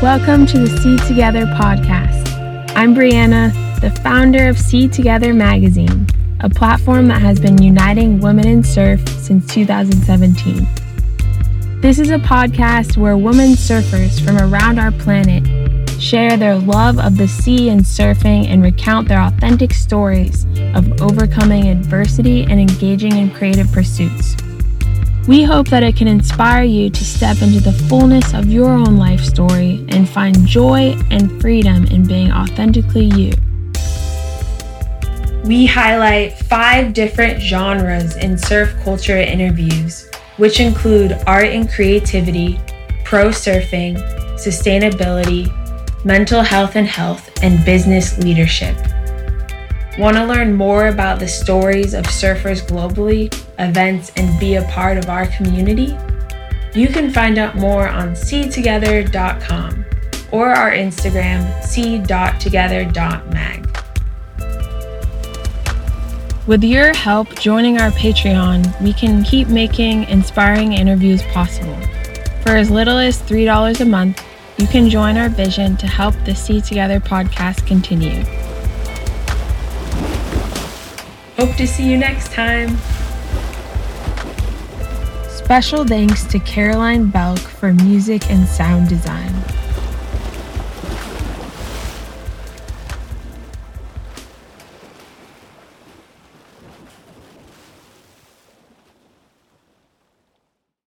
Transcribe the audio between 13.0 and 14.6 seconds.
women surfers from